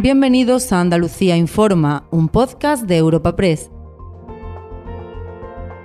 Bienvenidos 0.00 0.72
a 0.72 0.80
Andalucía 0.80 1.36
Informa, 1.36 2.06
un 2.12 2.28
podcast 2.28 2.84
de 2.84 2.98
Europa 2.98 3.34
Press. 3.34 3.68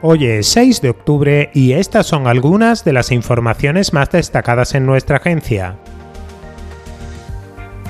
Hoy 0.04 0.28
es 0.28 0.46
6 0.50 0.82
de 0.82 0.92
octubre 0.92 1.50
y 1.56 1.72
estas 1.72 2.06
son 2.06 2.28
algunas 2.28 2.86
de 2.86 2.94
las 2.94 3.12
informaciones 3.12 3.92
más 3.92 4.12
destacadas 4.12 4.76
en 4.76 4.86
nuestra 4.86 5.18
agencia. 5.18 5.80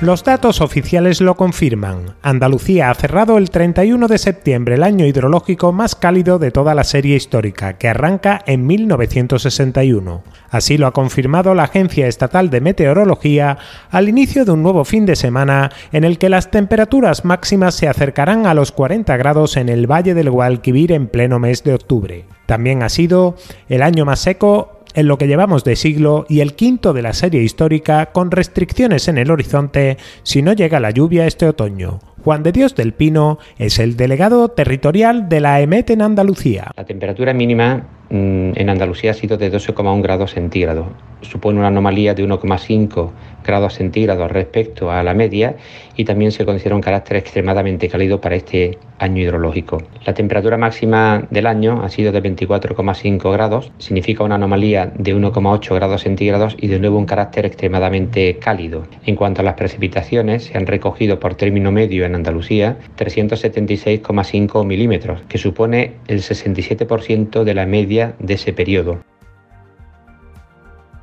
Los 0.00 0.24
datos 0.24 0.60
oficiales 0.60 1.20
lo 1.20 1.36
confirman. 1.36 2.16
Andalucía 2.20 2.90
ha 2.90 2.94
cerrado 2.94 3.38
el 3.38 3.50
31 3.50 4.08
de 4.08 4.18
septiembre 4.18 4.74
el 4.74 4.82
año 4.82 5.06
hidrológico 5.06 5.72
más 5.72 5.94
cálido 5.94 6.38
de 6.38 6.50
toda 6.50 6.74
la 6.74 6.82
serie 6.82 7.14
histórica, 7.16 7.78
que 7.78 7.88
arranca 7.88 8.42
en 8.44 8.66
1961. 8.66 10.24
Así 10.50 10.78
lo 10.78 10.88
ha 10.88 10.92
confirmado 10.92 11.54
la 11.54 11.64
Agencia 11.64 12.08
Estatal 12.08 12.50
de 12.50 12.60
Meteorología 12.60 13.56
al 13.90 14.08
inicio 14.08 14.44
de 14.44 14.50
un 14.50 14.64
nuevo 14.64 14.84
fin 14.84 15.06
de 15.06 15.16
semana 15.16 15.70
en 15.92 16.02
el 16.02 16.18
que 16.18 16.28
las 16.28 16.50
temperaturas 16.50 17.24
máximas 17.24 17.74
se 17.74 17.88
acercarán 17.88 18.46
a 18.46 18.54
los 18.54 18.72
40 18.72 19.16
grados 19.16 19.56
en 19.56 19.68
el 19.68 19.90
Valle 19.90 20.14
del 20.14 20.30
Guadalquivir 20.30 20.90
en 20.92 21.06
pleno 21.06 21.38
mes 21.38 21.62
de 21.62 21.72
octubre. 21.72 22.24
También 22.46 22.82
ha 22.82 22.88
sido 22.88 23.36
el 23.68 23.82
año 23.82 24.04
más 24.04 24.20
seco 24.20 24.73
en 24.94 25.08
lo 25.08 25.18
que 25.18 25.26
llevamos 25.26 25.64
de 25.64 25.76
siglo 25.76 26.24
y 26.28 26.40
el 26.40 26.54
quinto 26.54 26.92
de 26.92 27.02
la 27.02 27.12
serie 27.12 27.42
histórica 27.42 28.06
con 28.12 28.30
restricciones 28.30 29.08
en 29.08 29.18
el 29.18 29.30
horizonte 29.30 29.98
si 30.22 30.42
no 30.42 30.52
llega 30.52 30.80
la 30.80 30.90
lluvia 30.90 31.26
este 31.26 31.46
otoño. 31.46 32.00
Juan 32.22 32.42
de 32.42 32.52
Dios 32.52 32.74
del 32.74 32.94
Pino 32.94 33.38
es 33.58 33.78
el 33.78 33.96
delegado 33.96 34.48
territorial 34.48 35.28
de 35.28 35.40
la 35.40 35.60
EMET 35.60 35.90
en 35.90 36.00
Andalucía. 36.00 36.70
La 36.74 36.86
temperatura 36.86 37.34
mínima 37.34 37.86
en 38.14 38.70
Andalucía 38.70 39.10
ha 39.10 39.14
sido 39.14 39.36
de 39.36 39.52
12,1 39.52 40.02
grados 40.02 40.32
centígrados. 40.32 40.86
Supone 41.22 41.58
una 41.58 41.68
anomalía 41.68 42.14
de 42.14 42.24
1,5 42.24 43.10
grados 43.44 43.74
centígrados 43.74 44.30
respecto 44.30 44.90
a 44.90 45.02
la 45.02 45.14
media 45.14 45.56
y 45.96 46.04
también 46.04 46.32
se 46.32 46.44
considera 46.44 46.74
un 46.74 46.80
carácter 46.80 47.16
extremadamente 47.16 47.88
cálido 47.88 48.20
para 48.20 48.36
este 48.36 48.78
año 48.98 49.22
hidrológico. 49.22 49.82
La 50.06 50.14
temperatura 50.14 50.56
máxima 50.56 51.26
del 51.30 51.46
año 51.46 51.82
ha 51.82 51.88
sido 51.88 52.12
de 52.12 52.22
24,5 52.22 53.32
grados, 53.32 53.72
significa 53.78 54.24
una 54.24 54.36
anomalía 54.36 54.92
de 54.96 55.14
1,8 55.14 55.74
grados 55.74 56.02
centígrados 56.02 56.56
y 56.58 56.68
de 56.68 56.78
nuevo 56.78 56.98
un 56.98 57.06
carácter 57.06 57.46
extremadamente 57.46 58.38
cálido. 58.38 58.84
En 59.04 59.16
cuanto 59.16 59.40
a 59.40 59.44
las 59.44 59.54
precipitaciones, 59.54 60.44
se 60.44 60.56
han 60.56 60.66
recogido 60.66 61.20
por 61.20 61.34
término 61.34 61.72
medio 61.72 62.04
en 62.04 62.14
Andalucía 62.14 62.78
376,5 62.96 64.64
milímetros, 64.64 65.22
que 65.28 65.38
supone 65.38 65.92
el 66.08 66.20
67% 66.20 67.44
de 67.44 67.54
la 67.54 67.66
media 67.66 68.03
de 68.18 68.34
ese 68.34 68.52
periodo. 68.52 69.00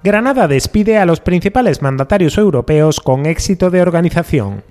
Granada 0.04 0.48
despide 0.48 0.98
a 0.98 1.06
los 1.06 1.20
principales 1.20 1.82
mandatarios 1.82 2.38
europeos 2.38 3.00
con 3.00 3.26
éxito 3.26 3.70
de 3.70 3.82
organización. 3.82 4.64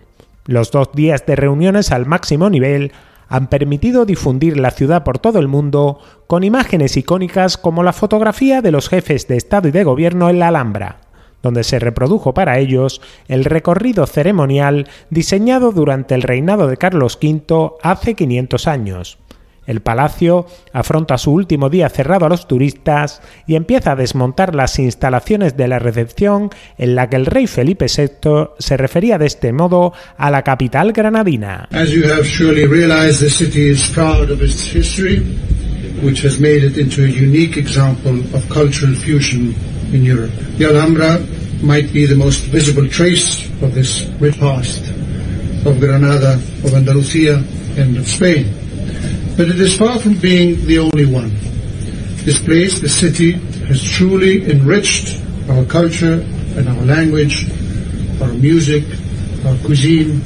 Los 0.44 0.72
dos 0.72 0.90
días 0.92 1.24
de 1.26 1.36
reuniones 1.36 1.92
al 1.92 2.06
máximo 2.06 2.50
nivel 2.50 2.92
han 3.28 3.46
permitido 3.46 4.04
difundir 4.04 4.58
la 4.58 4.72
ciudad 4.72 5.04
por 5.04 5.20
todo 5.20 5.38
el 5.38 5.46
mundo 5.46 6.00
con 6.26 6.42
imágenes 6.42 6.96
icónicas 6.96 7.56
como 7.56 7.84
la 7.84 7.92
fotografía 7.92 8.60
de 8.60 8.72
los 8.72 8.88
jefes 8.88 9.28
de 9.28 9.36
Estado 9.36 9.68
y 9.68 9.70
de 9.70 9.84
Gobierno 9.84 10.28
en 10.28 10.40
la 10.40 10.48
Alhambra, 10.48 10.96
donde 11.40 11.62
se 11.62 11.78
reprodujo 11.78 12.34
para 12.34 12.58
ellos 12.58 13.00
el 13.28 13.44
recorrido 13.44 14.06
ceremonial 14.08 14.88
diseñado 15.10 15.70
durante 15.70 16.16
el 16.16 16.22
reinado 16.22 16.66
de 16.66 16.76
Carlos 16.76 17.20
V 17.22 17.74
hace 17.82 18.14
500 18.14 18.66
años. 18.66 19.18
El 19.66 19.80
palacio 19.80 20.46
afronta 20.72 21.18
su 21.18 21.32
último 21.32 21.70
día 21.70 21.88
cerrado 21.88 22.26
a 22.26 22.28
los 22.28 22.48
turistas 22.48 23.20
y 23.46 23.54
empieza 23.54 23.92
a 23.92 23.96
desmontar 23.96 24.54
las 24.54 24.78
instalaciones 24.78 25.56
de 25.56 25.68
la 25.68 25.78
recepción 25.78 26.50
en 26.78 26.94
la 26.94 27.08
que 27.08 27.16
el 27.16 27.26
rey 27.26 27.46
Felipe 27.46 27.86
VI 27.86 28.50
se 28.58 28.76
refería 28.76 29.18
de 29.18 29.26
este 29.26 29.52
modo 29.52 29.92
a 30.16 30.30
la 30.30 30.42
capital 30.42 30.92
granadina. 30.92 31.68
As 31.72 31.90
you 31.90 32.04
have 32.04 32.24
surely 32.24 32.66
realized, 32.66 33.20
the 33.20 33.30
city 33.30 33.70
is 33.70 33.88
proud 33.90 34.30
of 34.30 34.42
its 34.42 34.74
history, 34.74 35.22
which 36.02 36.24
has 36.24 36.40
made 36.40 36.64
it 36.64 36.76
into 36.76 37.04
a 37.04 37.08
unique 37.08 37.56
example 37.56 38.18
of 38.34 38.48
cultural 38.48 38.94
fusion 38.94 39.54
in 39.92 40.04
Europe. 40.04 40.32
The 40.58 40.66
Alhambra 40.66 41.20
might 41.62 41.92
be 41.92 42.06
the 42.06 42.16
most 42.16 42.46
visible 42.46 42.88
trace 42.88 43.46
of 43.62 43.74
this 43.74 44.06
rich 44.18 44.38
past 44.38 44.90
of 45.66 45.78
Granada, 45.78 46.34
of 46.64 46.72
Andalucía, 46.72 47.36
and 47.76 47.98
of 47.98 48.08
Spain. 48.08 48.59
But 49.40 49.48
it 49.48 49.58
is 49.58 49.78
far 49.78 49.98
from 49.98 50.20
being 50.20 50.66
the 50.66 50.78
only 50.80 51.06
one. 51.06 51.32
This 52.26 52.38
place, 52.40 52.78
the 52.78 52.90
city, 52.90 53.40
has 53.68 53.80
truly 53.80 54.44
enriched 54.44 55.16
our 55.48 55.64
culture 55.64 56.20
and 56.58 56.68
our 56.68 56.84
language, 56.84 57.48
our 58.20 58.34
music, 58.34 58.84
our 59.46 59.56
cuisine. 59.64 60.20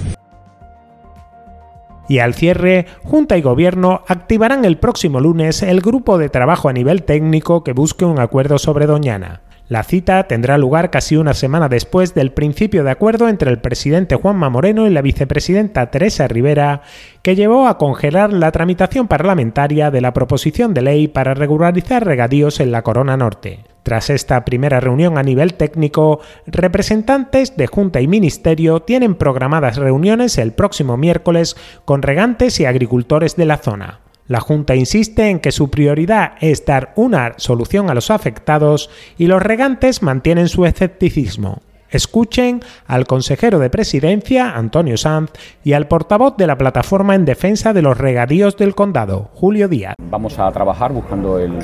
Y 2.08 2.19
al 2.19 2.34
cierre, 2.34 2.86
Junta 3.04 3.36
y 3.36 3.42
Gobierno 3.42 4.03
activarán 4.08 4.64
el 4.64 4.78
próximo 4.78 5.20
lunes 5.20 5.62
el 5.62 5.80
grupo 5.80 6.19
de 6.19 6.28
trabajo 6.28 6.69
a 6.69 6.72
nivel 6.72 7.04
técnico 7.04 7.62
que 7.62 7.72
busque 7.72 8.04
un 8.04 8.19
acuerdo 8.19 8.58
sobre 8.58 8.86
Doñana. 8.86 9.44
La 9.66 9.82
cita 9.82 10.25
tendrá 10.25 10.58
lugar 10.58 10.91
casi 10.91 11.16
una 11.16 11.32
semana 11.32 11.70
después 11.70 12.14
del 12.14 12.32
principio 12.32 12.84
de 12.84 12.91
acuerdo 12.91 13.30
entre 13.30 13.50
el 13.50 13.60
presidente 13.60 14.14
Juanma 14.14 14.50
Moreno 14.50 14.86
y 14.86 14.91
la 14.91 15.00
vicepresidenta 15.00 15.91
Teresa 15.91 16.28
Rivera, 16.28 16.82
que 17.22 17.34
llevó 17.34 17.66
a 17.66 17.78
congelar 17.78 18.30
la 18.34 18.53
tramitación 18.53 19.08
parlamentaria 19.08 19.91
de 19.91 20.03
la 20.03 20.12
proposición 20.12 20.74
de 20.74 20.82
ley 20.82 21.08
para 21.08 21.32
regularizar 21.32 22.04
regadíos 22.04 22.60
en 22.60 22.72
la 22.72 22.82
Corona 22.82 23.16
Norte. 23.16 23.60
Tras 23.82 24.10
esta 24.10 24.44
primera 24.44 24.80
reunión 24.80 25.16
a 25.16 25.22
nivel 25.22 25.54
técnico, 25.54 26.20
representantes 26.47 27.56
de 27.56 27.66
Junta 27.66 28.03
y 28.03 28.06
Ministerio 28.06 28.80
tienen 28.80 29.14
programadas 29.14 29.76
reuniones 29.76 30.36
el 30.36 30.53
próximo 30.53 30.98
miércoles 30.98 31.56
con 31.86 32.03
regantes 32.03 32.60
y 32.60 32.66
agricultores 32.66 33.36
de 33.36 33.47
la 33.47 33.56
zona. 33.56 34.03
La 34.26 34.40
Junta 34.40 34.74
insiste 34.74 35.28
en 35.28 35.38
que 35.38 35.52
su 35.52 35.70
prioridad 35.70 36.32
es 36.40 36.64
dar 36.64 36.94
una 36.96 37.34
solución 37.36 37.90
a 37.90 37.94
los 37.94 38.10
afectados 38.10 38.88
y 39.18 39.26
los 39.26 39.42
regantes 39.42 40.02
mantienen 40.02 40.48
su 40.48 40.64
escepticismo. 40.64 41.60
Escuchen 41.90 42.60
al 42.86 43.06
consejero 43.06 43.58
de 43.58 43.70
presidencia, 43.70 44.56
Antonio 44.56 44.96
Sanz, 44.96 45.30
y 45.62 45.74
al 45.74 45.88
portavoz 45.88 46.36
de 46.36 46.46
la 46.46 46.58
plataforma 46.58 47.14
en 47.14 47.24
defensa 47.24 47.72
de 47.72 47.82
los 47.82 47.98
regadíos 47.98 48.56
del 48.56 48.74
condado, 48.74 49.30
Julio 49.34 49.68
Díaz. 49.68 49.94
Vamos 50.10 50.38
a 50.38 50.50
trabajar 50.50 50.92
buscando 50.92 51.38
el, 51.38 51.56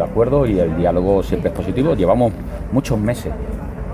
acuerdo 0.00 0.46
y 0.46 0.58
el 0.58 0.76
diálogo 0.76 1.22
siempre 1.22 1.50
es 1.50 1.56
positivo. 1.56 1.94
Llevamos 1.94 2.32
muchos 2.72 2.98
meses 2.98 3.32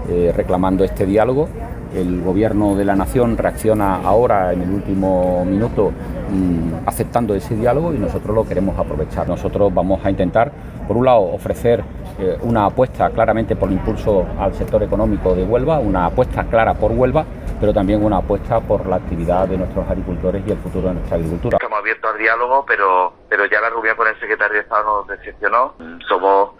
eh, 0.08 0.32
reclamando 0.34 0.84
este 0.84 1.06
diálogo 1.06 1.48
el 1.94 2.22
gobierno 2.22 2.74
de 2.74 2.84
la 2.84 2.96
nación 2.96 3.38
reacciona 3.38 3.96
ahora 3.96 4.52
en 4.52 4.62
el 4.62 4.70
último 4.70 5.44
minuto 5.44 5.92
mm, 6.30 6.86
aceptando 6.86 7.34
ese 7.34 7.54
diálogo 7.54 7.94
y 7.94 7.98
nosotros 7.98 8.34
lo 8.34 8.46
queremos 8.46 8.78
aprovechar. 8.78 9.28
Nosotros 9.28 9.72
vamos 9.72 10.04
a 10.04 10.10
intentar, 10.10 10.50
por 10.88 10.96
un 10.96 11.04
lado, 11.04 11.20
ofrecer 11.20 11.84
eh, 12.18 12.36
una 12.42 12.66
apuesta 12.66 13.10
claramente 13.10 13.56
por 13.56 13.68
el 13.68 13.76
impulso 13.76 14.26
al 14.38 14.54
sector 14.54 14.82
económico 14.82 15.34
de 15.34 15.44
Huelva, 15.44 15.78
una 15.78 16.06
apuesta 16.06 16.44
clara 16.44 16.74
por 16.74 16.92
Huelva, 16.92 17.24
pero 17.60 17.72
también 17.72 18.04
una 18.04 18.18
apuesta 18.18 18.60
por 18.60 18.86
la 18.86 18.96
actividad 18.96 19.48
de 19.48 19.56
nuestros 19.56 19.88
agricultores 19.88 20.42
y 20.46 20.50
el 20.50 20.58
futuro 20.58 20.88
de 20.88 20.94
nuestra 20.94 21.16
agricultura. 21.16 21.58
Estamos 21.60 21.78
abiertos 21.78 22.12
al 22.12 22.18
diálogo, 22.18 22.64
pero, 22.66 23.12
pero 23.28 23.46
ya 23.46 23.60
la 23.60 23.70
reunión 23.70 23.96
con 23.96 24.08
el 24.08 24.18
secretario 24.18 24.54
de 24.54 24.60
Estado 24.60 24.84
nos 24.84 25.06
decepcionó. 25.06 25.74
Somos 26.08 26.50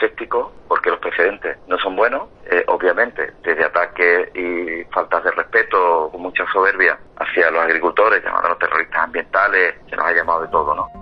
escépticos 0.00 0.52
porque 0.68 0.90
los 0.90 0.98
precedentes 0.98 1.58
no 1.66 1.78
son 1.78 1.96
buenos, 1.96 2.28
eh, 2.50 2.64
obviamente, 2.68 3.32
desde 3.42 3.64
ataques 3.64 4.34
y 4.34 4.84
faltas 4.92 5.22
de 5.24 5.30
respeto 5.32 6.08
con 6.10 6.22
mucha 6.22 6.44
soberbia 6.52 6.98
hacia 7.16 7.50
los 7.50 7.62
agricultores, 7.62 8.22
llamándolos 8.24 8.58
terroristas 8.58 9.04
ambientales, 9.04 9.74
se 9.88 9.96
nos 9.96 10.06
ha 10.06 10.12
llamado 10.12 10.42
de 10.42 10.48
todo, 10.48 10.74
¿no? 10.74 11.00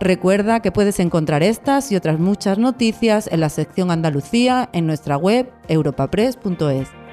Recuerda 0.00 0.60
que 0.60 0.70
puedes 0.70 1.00
encontrar 1.00 1.42
estas 1.42 1.90
y 1.90 1.96
otras 1.96 2.18
muchas 2.18 2.58
noticias 2.58 3.26
en 3.32 3.40
la 3.40 3.48
sección 3.48 3.90
Andalucía 3.90 4.68
en 4.72 4.86
nuestra 4.86 5.16
web 5.16 5.50
europapress.es. 5.68 7.03